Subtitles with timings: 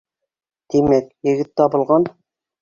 [0.73, 2.09] Тимәк, егет табылған.